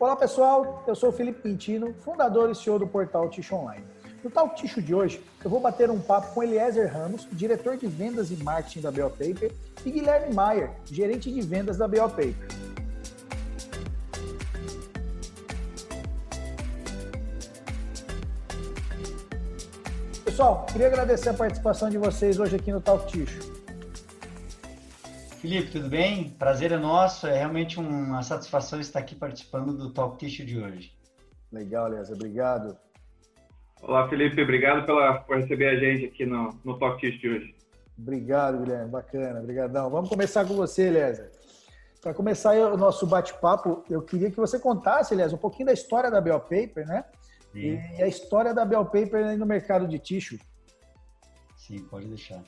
[0.00, 3.84] Olá pessoal, eu sou o Felipe Quintino, fundador e CEO do portal Ticho Online.
[4.22, 7.88] No Talk Ticho de hoje, eu vou bater um papo com Eliezer Ramos, diretor de
[7.88, 9.52] vendas e marketing da BO Paper,
[9.84, 12.36] e Guilherme Maier, gerente de vendas da BO Paper.
[20.24, 23.57] Pessoal, queria agradecer a participação de vocês hoje aqui no Talk Ticho.
[25.40, 26.30] Felipe, tudo bem?
[26.30, 27.28] Prazer é nosso.
[27.28, 30.92] É realmente uma satisfação estar aqui participando do Talk Tissue de hoje.
[31.52, 32.76] Legal, Aliás, obrigado.
[33.80, 37.54] Olá, Felipe, obrigado pela, por receber a gente aqui no, no Talk Tissue de hoje.
[37.96, 39.88] Obrigado, Guilherme, bacana, obrigadão.
[39.88, 41.30] Vamos começar com você, Eliezer.
[42.00, 46.10] Para começar o nosso bate-papo, eu queria que você contasse, Eliezer, um pouquinho da história
[46.10, 47.04] da Bell Paper, né?
[47.52, 47.80] Sim.
[47.96, 50.40] E a história da Bell Paper no mercado de tissue.
[51.56, 52.42] Sim, pode deixar.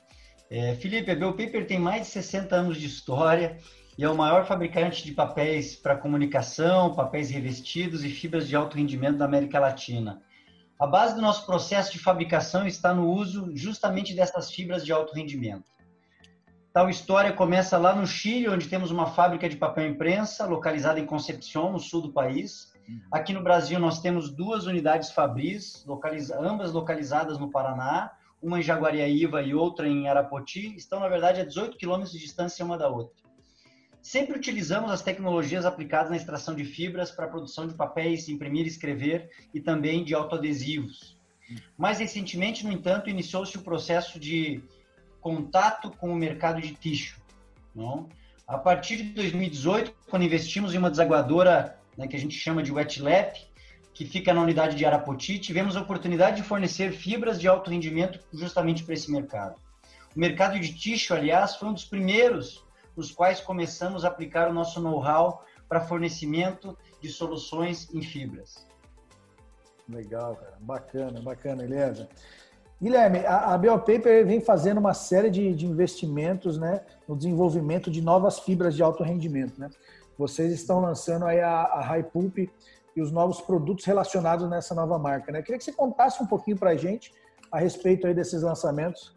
[0.51, 3.57] É, Felipe, a Bellpaper tem mais de 60 anos de história
[3.97, 8.77] e é o maior fabricante de papéis para comunicação, papéis revestidos e fibras de alto
[8.77, 10.21] rendimento da América Latina.
[10.77, 15.15] A base do nosso processo de fabricação está no uso justamente dessas fibras de alto
[15.15, 15.71] rendimento.
[16.73, 21.07] Tal história começa lá no Chile, onde temos uma fábrica de papel imprensa localizada em
[21.07, 22.73] Concepción, no sul do país.
[23.13, 25.87] Aqui no Brasil nós temos duas unidades Fabris,
[26.41, 28.11] ambas localizadas no Paraná,
[28.43, 32.65] uma em Jaguariaíva e outra em Arapoti, estão, na verdade, a 18 quilômetros de distância
[32.65, 33.15] uma da outra.
[34.03, 38.65] Sempre utilizamos as tecnologias aplicadas na extração de fibras para a produção de papéis, imprimir
[38.65, 41.19] e escrever e também de autoadesivos.
[41.77, 44.63] Mais recentemente, no entanto, iniciou-se o processo de
[45.21, 47.21] contato com o mercado de tixo.
[47.75, 48.09] Não?
[48.47, 52.73] A partir de 2018, quando investimos em uma desaguadora né, que a gente chama de
[52.73, 53.50] wet lap,
[53.93, 58.21] que fica na unidade de Arapoti, tivemos a oportunidade de fornecer fibras de alto rendimento
[58.33, 59.57] justamente para esse mercado.
[60.15, 62.65] O mercado de tixo, aliás, foi um dos primeiros
[62.97, 68.67] nos quais começamos a aplicar o nosso know-how para fornecimento de soluções em fibras.
[69.89, 70.57] Legal, cara.
[70.61, 72.09] Bacana, bacana, Eliasa.
[72.83, 78.01] Guilherme, a, a Biopaper vem fazendo uma série de, de, investimentos né, no desenvolvimento de
[78.01, 79.61] novas fibras de alto rendimento.
[79.61, 79.69] Né?
[80.17, 82.39] Vocês estão lançando aí a, a High Pulp
[82.97, 85.33] e os novos produtos relacionados nessa nova marca.
[85.33, 85.43] Né?
[85.43, 87.13] Queria que você contasse um pouquinho para a gente
[87.51, 89.17] a respeito aí desses lançamentos.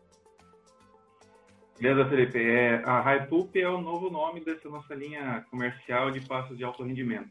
[1.80, 2.40] Beleza, Felipe.
[2.40, 6.84] É, a Hypup é o novo nome dessa nossa linha comercial de passos de alto
[6.84, 7.30] rendimento.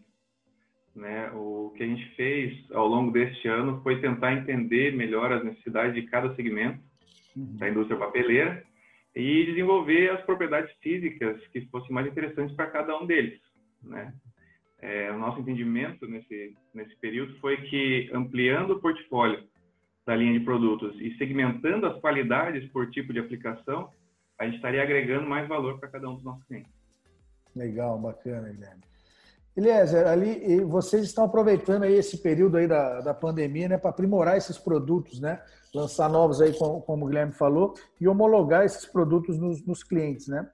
[0.95, 1.31] Né?
[1.33, 5.95] O que a gente fez ao longo deste ano foi tentar entender melhor as necessidades
[5.95, 6.81] de cada segmento
[7.35, 7.57] uhum.
[7.57, 8.63] da indústria papeleira
[9.15, 13.41] e desenvolver as propriedades físicas que fossem mais interessantes para cada um deles.
[13.83, 14.13] Né?
[14.83, 19.45] É, o nosso entendimento nesse, nesse período foi que ampliando o portfólio
[20.05, 23.89] da linha de produtos e segmentando as qualidades por tipo de aplicação,
[24.37, 26.73] a gente estaria agregando mais valor para cada um dos nossos clientes.
[27.55, 28.83] Legal, bacana, Guilherme.
[29.57, 34.37] Eliezer, ali vocês estão aproveitando aí esse período aí da, da pandemia, né, para aprimorar
[34.37, 35.41] esses produtos, né,
[35.73, 40.27] lançar novos aí, como, como o Guilherme falou, e homologar esses produtos nos, nos clientes,
[40.27, 40.51] né.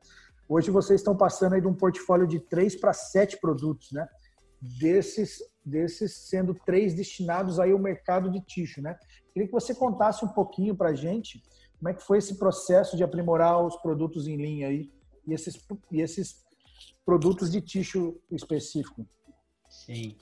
[0.49, 4.09] Hoje vocês estão passando aí de um portfólio de três para sete produtos, né?
[4.61, 8.99] Desses, desses sendo três destinados aí ao mercado de tixo, né?
[9.33, 11.43] Queria que você contasse um pouquinho para a gente
[11.79, 14.91] como é que foi esse processo de aprimorar os produtos em linha aí
[15.27, 16.45] e esses, e esses
[17.05, 19.07] produtos de tixo específico.
[19.69, 20.17] Sim.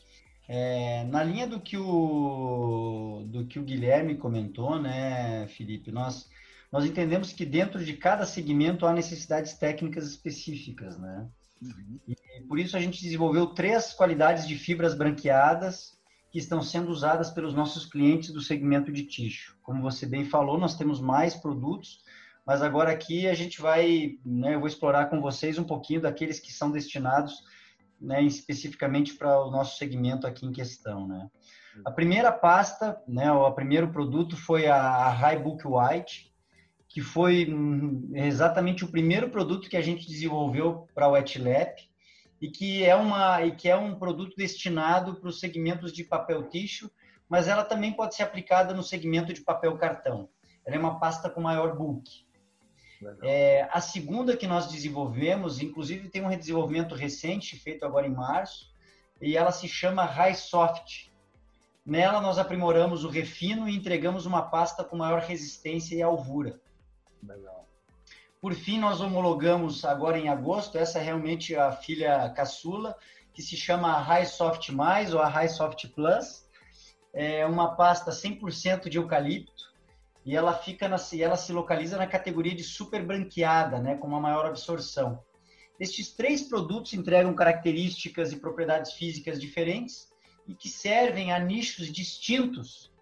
[0.49, 6.29] É, na linha do que, o, do que o Guilherme comentou, né, Felipe, nós
[6.71, 11.29] nós entendemos que dentro de cada segmento há necessidades técnicas específicas, né?
[11.75, 11.99] Uhum.
[12.07, 15.97] E por isso a gente desenvolveu três qualidades de fibras branqueadas
[16.31, 19.57] que estão sendo usadas pelos nossos clientes do segmento de tixo.
[19.63, 22.01] Como você bem falou, nós temos mais produtos,
[22.47, 26.39] mas agora aqui a gente vai, né, eu vou explorar com vocês um pouquinho daqueles
[26.39, 27.43] que são destinados
[28.01, 31.31] né, especificamente para o nosso segmento aqui em questão, né?
[31.85, 36.33] A primeira pasta, né, o primeiro produto foi a High Book White,
[36.97, 41.79] que foi hum, exatamente o primeiro produto que a gente desenvolveu para o Wetlap
[42.41, 46.49] e que é uma e que é um produto destinado para os segmentos de papel
[46.49, 46.91] tixo,
[47.29, 50.31] mas ela também pode ser aplicada no segmento de papel cartão.
[50.65, 52.11] Ela é uma pasta com maior bulk.
[53.23, 58.73] É, a segunda que nós desenvolvemos, inclusive tem um desenvolvimento recente feito agora em março,
[59.21, 61.11] e ela se chama High Soft.
[61.85, 66.59] Nela nós aprimoramos o refino e entregamos uma pasta com maior resistência e alvura.
[67.23, 67.69] Legal.
[68.41, 72.97] Por fim, nós homologamos agora em agosto, essa é realmente a filha caçula,
[73.33, 76.47] que se chama High Soft Mais ou a High Soft Plus.
[77.13, 79.75] É uma pasta 100% de eucalipto
[80.25, 84.21] e ela fica na, ela se localiza na categoria de super branqueada, né, com uma
[84.21, 85.23] maior absorção.
[85.79, 90.13] Estes três produtos entregam características e propriedades físicas diferentes
[90.49, 92.93] e que servem a nichos distintos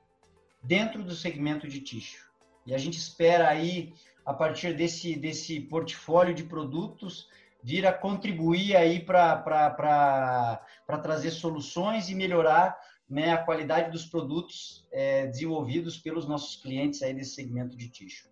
[0.63, 2.29] dentro do segmento de tixo.
[2.67, 3.93] E a gente espera aí,
[4.25, 7.29] a partir desse, desse portfólio de produtos,
[7.63, 10.61] vir a contribuir aí para
[11.03, 12.79] trazer soluções e melhorar
[13.09, 18.29] né, a qualidade dos produtos é, desenvolvidos pelos nossos clientes aí desse segmento de tixo.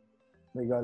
[0.55, 0.83] Legal.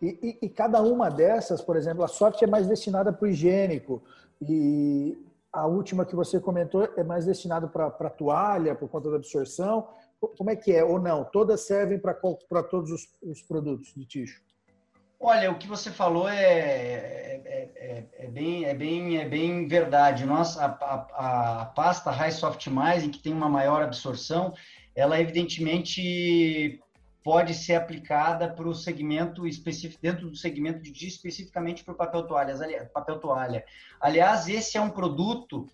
[0.00, 3.28] E, e, e, cada uma dessas, por exemplo, a sorte é mais destinada para o
[3.28, 4.02] higiênico
[4.40, 5.18] e
[5.52, 9.88] a última que você comentou é mais destinada para toalha, por conta da absorção.
[10.20, 10.84] Como é que é?
[10.84, 11.24] Ou não?
[11.24, 14.42] Todas servem para todos os, os, produtos de tixo?
[15.20, 20.24] Olha, o que você falou é, é, é, é, bem, é, bem, é bem verdade.
[20.24, 24.54] Nossa, a, a, a pasta High Soft Mais, que tem uma maior absorção,
[24.94, 26.80] ela evidentemente
[27.22, 32.22] pode ser aplicada para o segmento específico, dentro do segmento de especificamente para o papel
[32.26, 33.64] toalha, papel toalha.
[34.00, 35.68] Aliás, esse é um produto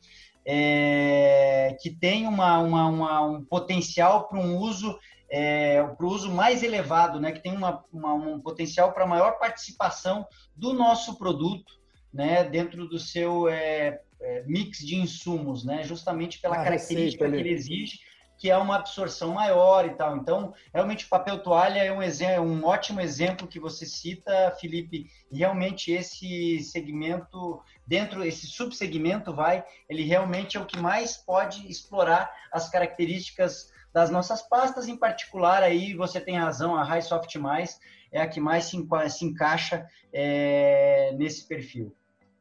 [0.47, 4.99] é, que tem uma, uma, uma, um potencial para um uso
[5.31, 9.39] é, para o uso mais elevado, né, que tem uma, uma um potencial para maior
[9.39, 10.25] participação
[10.55, 11.73] do nosso produto
[12.13, 17.37] né, dentro do seu é, é mix de insumos, né, justamente pela ah, característica que
[17.37, 17.99] ele exige
[18.37, 20.17] que é uma absorção maior e tal.
[20.17, 25.07] Então, realmente, o papel toalha é um, exemplo, um ótimo exemplo que você cita, Felipe.
[25.33, 32.31] Realmente esse segmento, dentro, esse subsegmento, vai, ele realmente é o que mais pode explorar
[32.53, 37.79] as características das nossas pastas, em particular, aí você tem razão, a High Soft Mais
[38.11, 38.77] é a que mais se,
[39.11, 41.95] se encaixa é, nesse perfil.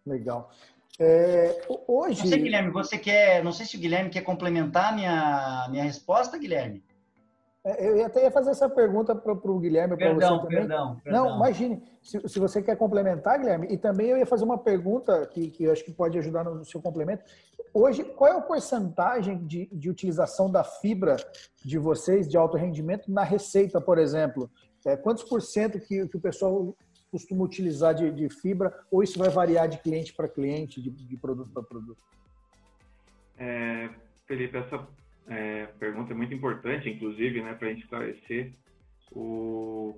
[0.05, 0.51] Legal.
[0.99, 2.21] É, hoje.
[2.21, 3.43] Não sei, Guilherme, você quer.
[3.43, 6.83] Não sei se o Guilherme quer complementar minha, minha resposta, Guilherme.
[7.65, 10.47] É, eu até ia fazer essa pergunta para o Guilherme, para você também.
[10.49, 11.25] Perdão, perdão.
[11.25, 15.25] Não, imagine, se, se, você quer complementar, Guilherme, e também eu ia fazer uma pergunta
[15.27, 17.23] que, que eu acho que pode ajudar no seu complemento.
[17.73, 21.15] Hoje, qual é a porcentagem de, de utilização da fibra
[21.63, 24.51] de vocês, de alto rendimento, na receita, por exemplo?
[24.85, 26.75] É, quantos por cento que, que o pessoal
[27.13, 31.15] costuma utilizar de, de fibra ou isso vai variar de cliente para cliente, de, de
[31.15, 32.03] produto para produto?
[33.37, 33.87] É,
[34.25, 34.87] Felipe, essa
[35.27, 38.51] é, pergunta é muito importante, inclusive, né, para a gente esclarecer
[39.11, 39.95] o,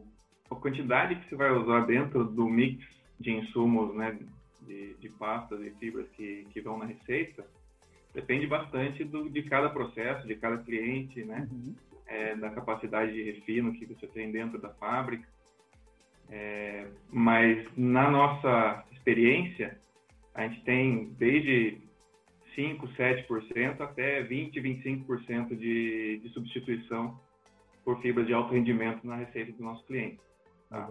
[0.52, 2.86] a quantidade que você vai usar dentro do mix
[3.18, 4.20] de insumos, né,
[4.64, 7.46] de, de pastas e fibras que, que vão na receita,
[8.14, 11.74] depende bastante do, de cada processo, de cada cliente, né, uhum.
[12.08, 15.26] é, da capacidade de refino que você tem dentro da fábrica.
[16.30, 19.78] É, mas na nossa experiência,
[20.34, 21.82] a gente tem desde
[22.56, 27.20] 5, 7% até 20, 25% de, de substituição
[27.84, 30.20] por fibras de alto rendimento na receita do nosso cliente.
[30.70, 30.90] Tá?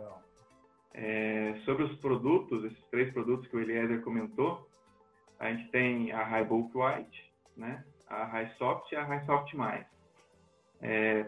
[0.93, 4.69] É, sobre os produtos, esses três produtos que o Eliezer comentou,
[5.41, 7.85] a gente tem a High Bulk White, né?
[8.09, 9.85] a High Soft e a High Soft Mais.
[10.81, 11.27] É,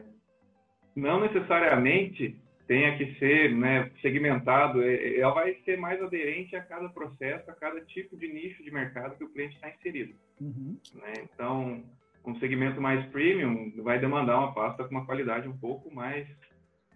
[0.94, 6.63] não necessariamente tenha que ser né, segmentado, é, é, ela vai ser mais aderente a
[6.63, 10.15] cada processo, a cada tipo de nicho de mercado que o cliente está inserido.
[10.41, 10.77] Uhum.
[10.95, 11.13] Né?
[11.33, 11.85] Então,
[12.25, 16.27] um segmento mais premium vai demandar uma pasta com uma qualidade um pouco mais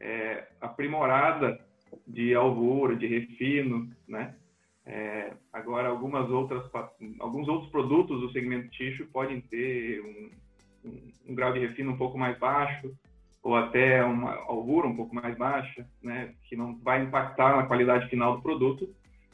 [0.00, 1.60] é, aprimorada
[2.06, 4.34] de alvura, de refino, né?
[4.86, 6.68] É, agora, algumas outras,
[7.20, 10.30] alguns outros produtos do segmento tixo podem ter um,
[10.88, 12.92] um, um grau de refino um pouco mais baixo,
[13.42, 18.08] ou até uma alvura um pouco mais baixa, né, que não vai impactar na qualidade
[18.08, 18.88] final do produto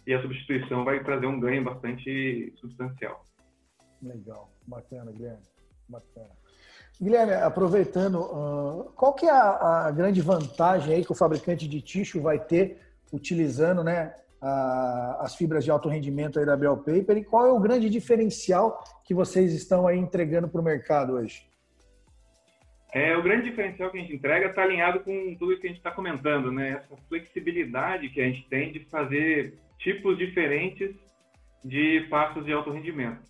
[0.06, 3.24] e a substituição vai trazer um ganho bastante substancial.
[4.00, 5.42] Legal, bacana, Guilherme,
[5.88, 6.30] bacana.
[7.00, 11.80] Guilherme, aproveitando, uh, qual que é a, a, grande vantagem aí que o fabricante de
[11.82, 12.80] tixo vai ter
[13.12, 17.50] utilizando, né, a, as fibras de alto rendimento aí da Bell Paper e qual é
[17.50, 21.48] o grande diferencial que vocês estão aí entregando para o mercado hoje?
[22.96, 25.76] É, o grande diferencial que a gente entrega está alinhado com tudo que a gente
[25.76, 26.70] está comentando, né?
[26.70, 30.96] Essa flexibilidade que a gente tem de fazer tipos diferentes
[31.62, 33.20] de pastas de alto rendimento.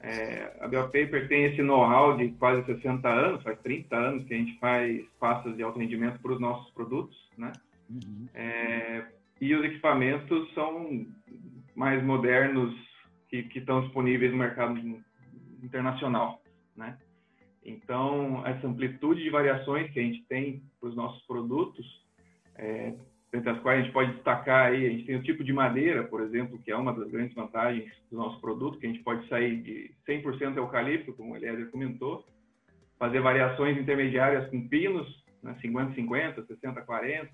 [0.00, 4.34] É, a Bell Paper tem esse know-how de quase 60 anos, faz 30 anos que
[4.34, 7.52] a gente faz pastas de alto rendimento para os nossos produtos, né?
[7.88, 8.26] Uhum.
[8.34, 9.06] É,
[9.40, 11.06] e os equipamentos são
[11.76, 12.74] mais modernos
[13.28, 14.76] que, que estão disponíveis no mercado
[15.62, 16.42] internacional,
[16.76, 16.98] né?
[17.68, 21.86] Então, essa amplitude de variações que a gente tem para os nossos produtos,
[22.56, 22.94] é,
[23.30, 26.04] dentre as quais a gente pode destacar aí, a gente tem o tipo de madeira,
[26.04, 29.28] por exemplo, que é uma das grandes vantagens do nosso produto, que a gente pode
[29.28, 32.24] sair de 100% eucalipto, como o Eliezer comentou,
[32.98, 37.28] fazer variações intermediárias com pinos, né, 50-50, 60-40,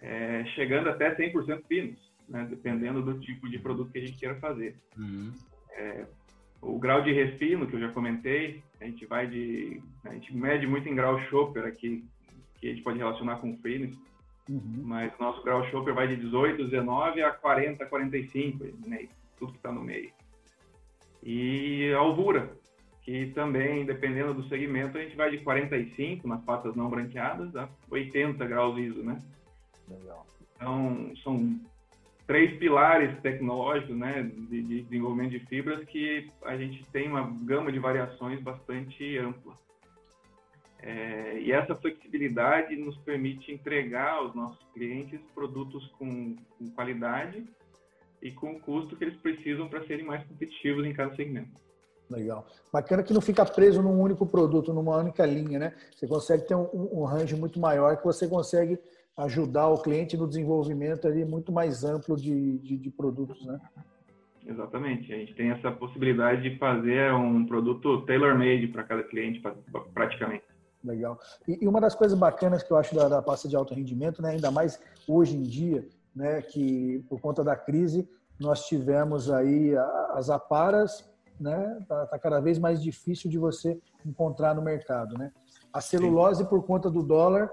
[0.00, 4.36] é, chegando até 100% pinos, né, dependendo do tipo de produto que a gente queira
[4.36, 4.76] fazer.
[4.96, 5.32] Uhum.
[5.72, 6.06] É,
[6.62, 9.82] o grau de refino, que eu já comentei, a gente vai de.
[10.04, 12.04] A gente mede muito em grau Chopper aqui,
[12.60, 13.98] que a gente pode relacionar com freeness,
[14.48, 14.82] uhum.
[14.84, 19.08] mas o nosso grau Chopper vai de 18, 19 a 40, 45, né?
[19.36, 20.12] tudo que está no meio.
[21.20, 22.52] E a alvura,
[23.02, 27.68] que também, dependendo do segmento, a gente vai de 45 nas patas não branqueadas a
[27.90, 29.18] 80 graus ISO, né?
[29.88, 30.24] Legal.
[30.54, 31.60] Então, são
[32.32, 37.70] três pilares tecnológicos, né, de, de, desenvolvimento de fibras que a gente tem uma gama
[37.70, 39.52] de variações bastante ampla.
[40.80, 47.44] É, e essa flexibilidade nos permite entregar aos nossos clientes produtos com, com qualidade
[48.22, 51.60] e com o custo que eles precisam para serem mais competitivos em cada segmento.
[52.08, 52.46] Legal.
[52.72, 55.74] Bacana que não fica preso num único produto, numa única linha, né?
[55.94, 58.78] Você consegue ter um, um range muito maior que você consegue
[59.16, 63.60] ajudar o cliente no desenvolvimento ali muito mais amplo de, de, de produtos, né?
[64.46, 65.12] Exatamente.
[65.12, 69.40] A gente tem essa possibilidade de fazer um produto tailor-made para cada cliente,
[69.94, 70.44] praticamente.
[70.82, 71.18] Legal.
[71.46, 74.30] E, uma das coisas bacanas que eu acho da, da pasta de alto rendimento, né,
[74.30, 78.08] ainda mais hoje em dia, né, que por conta da crise
[78.40, 79.74] nós tivemos aí
[80.10, 85.30] as aparas, né, tá, tá cada vez mais difícil de você encontrar no mercado, né?
[85.72, 86.48] A celulose Sim.
[86.48, 87.50] por conta do dólar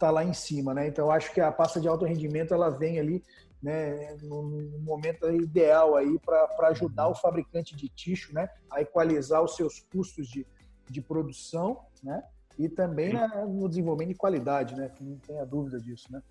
[0.00, 0.88] está lá em cima, né?
[0.88, 3.22] Então acho que a pasta de alto rendimento ela vem ali,
[3.62, 4.42] né, no
[4.80, 10.26] momento ideal aí para ajudar o fabricante de tixo, né, a equalizar os seus custos
[10.26, 10.46] de,
[10.88, 12.22] de produção, né?
[12.58, 14.90] E também na, no desenvolvimento de qualidade, né?
[15.00, 16.22] Não tenha dúvida disso, né?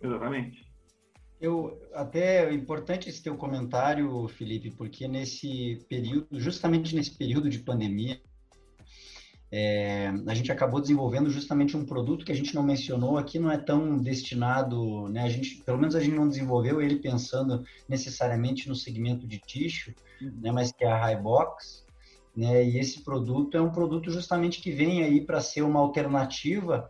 [0.00, 0.70] Exatamente.
[1.40, 7.58] Eu até é importante esse teu comentário, Felipe, porque nesse período, justamente nesse período de
[7.58, 8.20] pandemia,
[9.54, 13.52] é, a gente acabou desenvolvendo justamente um produto que a gente não mencionou aqui, não
[13.52, 15.24] é tão destinado, né?
[15.24, 19.92] A gente, pelo menos a gente não desenvolveu ele pensando necessariamente no segmento de tixo,
[20.22, 20.32] uhum.
[20.40, 20.50] né?
[20.50, 21.84] Mas que é a Highbox,
[22.34, 22.64] né?
[22.64, 26.88] E esse produto é um produto justamente que vem aí para ser uma alternativa,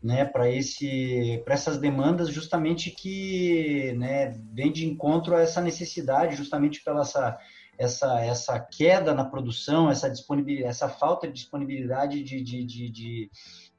[0.00, 0.24] né?
[0.24, 4.40] Para esse, para essas demandas justamente que, né?
[4.52, 7.36] Vem de encontro a essa necessidade, justamente pela essa
[7.78, 13.30] essa, essa queda na produção, essa, disponibilidade, essa falta de disponibilidade de, de, de, de,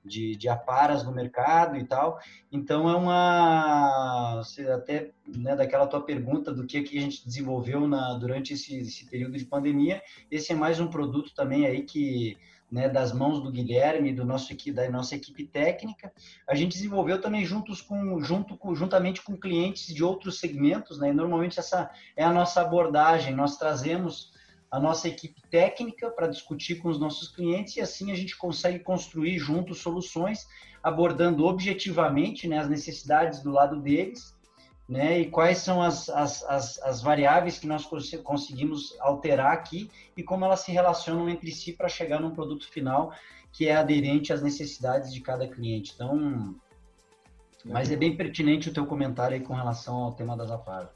[0.06, 2.20] de, de aparas no mercado e tal.
[2.52, 4.42] Então, é uma.
[4.74, 9.06] Até né, daquela tua pergunta do que, que a gente desenvolveu na, durante esse, esse
[9.10, 12.38] período de pandemia, esse é mais um produto também aí que
[12.72, 16.12] né, das mãos do Guilherme, do nosso da nossa equipe técnica.
[16.48, 21.14] A gente desenvolveu também juntos com, junto com, juntamente com clientes de outros segmentos, né?
[21.14, 23.36] normalmente essa é a nossa abordagem.
[23.36, 24.34] Nós trazemos
[24.70, 28.80] a nossa equipe técnica para discutir com os nossos clientes e assim a gente consegue
[28.80, 30.48] construir juntos soluções,
[30.84, 34.36] abordando objetivamente né, as necessidades do lado deles
[34.88, 35.20] né?
[35.20, 37.88] E quais são as, as, as, as, variáveis que nós
[38.24, 43.12] conseguimos alterar aqui e como elas se relacionam entre si para chegar num produto final
[43.52, 45.94] que é aderente às necessidades de cada cliente.
[45.96, 46.56] Então,
[47.64, 50.90] mas é bem pertinente o teu comentário aí com relação ao tema das aparas.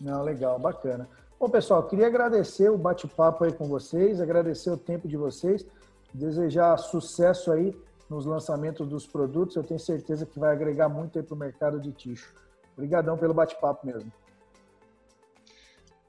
[0.00, 1.08] Não, legal, bacana.
[1.42, 5.66] Bom, pessoal, queria agradecer o bate-papo aí com vocês, agradecer o tempo de vocês,
[6.14, 7.76] desejar sucesso aí
[8.08, 9.56] nos lançamentos dos produtos.
[9.56, 12.32] Eu tenho certeza que vai agregar muito aí para o mercado de ticho.
[12.76, 14.12] Obrigadão pelo bate-papo mesmo.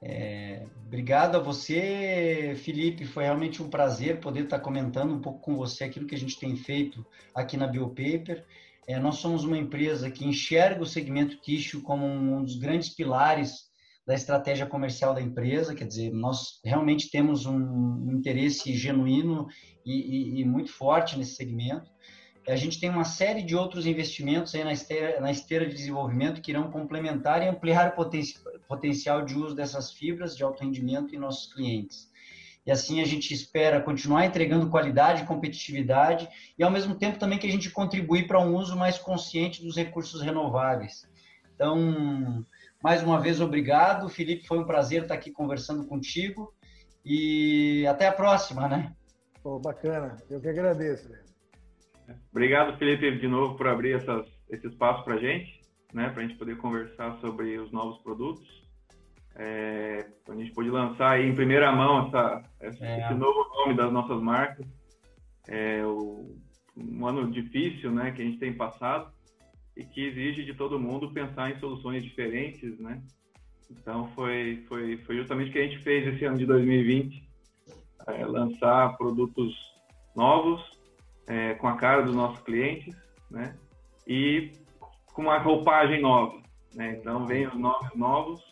[0.00, 3.04] É, obrigado a você, Felipe.
[3.04, 6.38] Foi realmente um prazer poder estar comentando um pouco com você aquilo que a gente
[6.38, 8.44] tem feito aqui na Biopaper.
[8.86, 13.73] É, nós somos uma empresa que enxerga o segmento tixo como um dos grandes pilares
[14.06, 19.46] da estratégia comercial da empresa, quer dizer, nós realmente temos um interesse genuíno
[19.84, 21.90] e, e, e muito forte nesse segmento.
[22.46, 26.42] A gente tem uma série de outros investimentos aí na esteira, na esteira de desenvolvimento
[26.42, 28.22] que irão complementar e ampliar o poten
[28.68, 32.10] potencial de uso dessas fibras de alto rendimento em nossos clientes.
[32.66, 37.46] E assim a gente espera continuar entregando qualidade competitividade e ao mesmo tempo também que
[37.46, 41.06] a gente contribui para um uso mais consciente dos recursos renováveis.
[41.54, 42.44] Então,
[42.84, 44.10] mais uma vez, obrigado.
[44.10, 46.52] Felipe, foi um prazer estar aqui conversando contigo
[47.02, 48.94] e até a próxima, né?
[49.42, 50.18] Pô, bacana.
[50.28, 51.10] Eu que agradeço.
[52.30, 55.62] Obrigado, Felipe, de novo por abrir essas, esse espaço para a gente,
[55.94, 58.46] né, para a gente poder conversar sobre os novos produtos.
[59.34, 63.00] É, a gente pode lançar aí em primeira mão essa, essa é.
[63.00, 64.66] esse novo nome das nossas marcas.
[65.48, 66.36] É o,
[66.76, 69.13] um ano difícil né, que a gente tem passado
[69.76, 73.02] e que exige de todo mundo pensar em soluções diferentes, né?
[73.70, 77.28] Então foi, foi, foi justamente o que a gente fez esse ano de 2020,
[78.06, 79.54] é, lançar produtos
[80.14, 80.62] novos,
[81.26, 82.94] é, com a cara dos nossos clientes,
[83.30, 83.56] né?
[84.06, 84.52] E
[85.12, 86.40] com uma roupagem nova,
[86.74, 86.96] né?
[87.00, 88.42] Então vem os nomes novos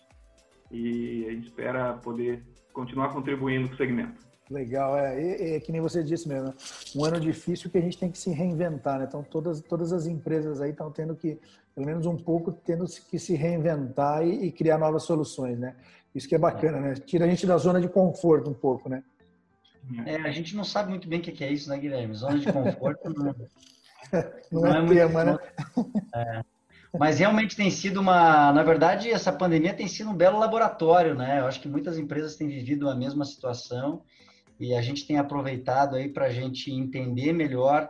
[0.70, 4.31] e a gente espera poder continuar contribuindo com o segmento.
[4.50, 6.54] Legal, é, é, que nem você disse mesmo, né?
[6.96, 9.06] um ano difícil que a gente tem que se reinventar, né?
[9.08, 11.38] Então todas, todas as empresas aí estão tendo que,
[11.74, 15.74] pelo menos um pouco, tendo que se reinventar e, e, criar novas soluções, né?
[16.14, 16.94] Isso que é bacana, né?
[16.94, 19.02] Tira a gente da zona de conforto um pouco, né?
[20.06, 22.14] É, a gente não sabe muito bem o que é isso, né, Guilherme?
[22.14, 23.24] Zona de conforto não,
[24.52, 25.40] não, não é, é tema, muito,
[25.74, 26.02] né?
[26.14, 26.42] É.
[26.98, 31.40] Mas realmente tem sido uma, na verdade, essa pandemia tem sido um belo laboratório, né?
[31.40, 34.02] Eu acho que muitas empresas têm vivido a mesma situação
[34.62, 37.88] e a gente tem aproveitado aí para a gente entender melhor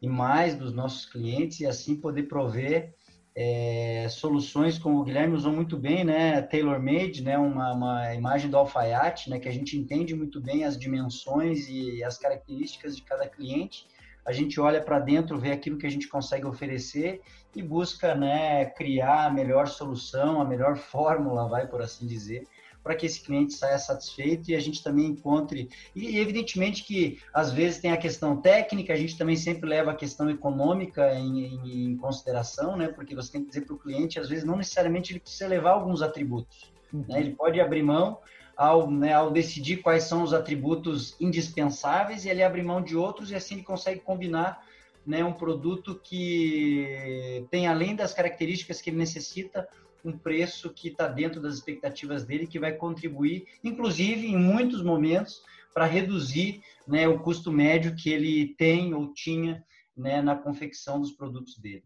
[0.00, 2.94] e mais dos nossos clientes e assim poder prover
[3.36, 6.40] é, soluções como o Guilherme usou muito bem, né?
[6.40, 7.36] Tailor-made, né?
[7.36, 9.40] Uma, uma imagem do alfaiate, né?
[9.40, 13.86] Que a gente entende muito bem as dimensões e as características de cada cliente
[14.24, 17.20] a gente olha para dentro, vê aquilo que a gente consegue oferecer
[17.54, 22.46] e busca né, criar a melhor solução, a melhor fórmula, vai por assim dizer,
[22.84, 25.70] para que esse cliente saia satisfeito e a gente também encontre.
[25.96, 29.96] E evidentemente que às vezes tem a questão técnica, a gente também sempre leva a
[29.96, 32.88] questão econômica em, em, em consideração, né?
[32.88, 35.70] Porque você tem que dizer para o cliente, às vezes não necessariamente ele precisa levar
[35.70, 36.70] alguns atributos.
[36.92, 37.06] Uhum.
[37.08, 37.20] Né?
[37.20, 38.18] Ele pode abrir mão
[38.54, 43.30] ao, né, ao decidir quais são os atributos indispensáveis e ele abre mão de outros
[43.30, 44.62] e assim ele consegue combinar
[45.06, 49.66] né, um produto que tem além das características que ele necessita
[50.04, 55.42] um preço que está dentro das expectativas dele que vai contribuir, inclusive em muitos momentos,
[55.72, 59.64] para reduzir né, o custo médio que ele tem ou tinha
[59.96, 61.84] né, na confecção dos produtos dele.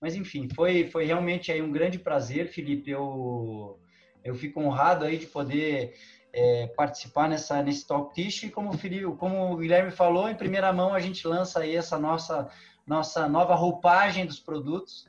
[0.00, 2.90] Mas enfim, foi, foi realmente aí um grande prazer, Felipe.
[2.90, 3.78] Eu
[4.24, 5.94] eu fico honrado aí de poder
[6.32, 10.34] é, participar nessa, nesse Talk Tish e como o, Filipe, como o Guilherme falou, em
[10.34, 12.50] primeira mão a gente lança aí essa nossa,
[12.86, 15.06] nossa nova roupagem dos produtos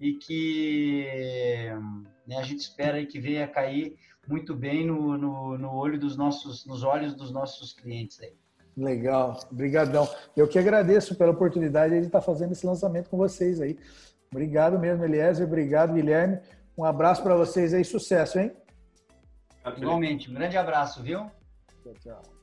[0.00, 1.68] e que
[2.26, 3.96] né, a gente espera aí que venha cair
[4.28, 8.32] muito bem no, no, no, olho dos nossos, nos olhos dos nossos clientes aí.
[8.76, 10.08] Legal, obrigadão.
[10.36, 13.78] Eu que agradeço pela oportunidade de estar fazendo esse lançamento com vocês aí.
[14.30, 15.46] Obrigado mesmo, Eliezer.
[15.46, 16.40] Obrigado, Guilherme.
[16.76, 18.52] Um abraço para vocês aí, sucesso, hein?
[19.76, 21.20] Igualmente, um grande abraço, viu?
[21.82, 22.22] Tchau, tchau.
[22.22, 22.33] tchau.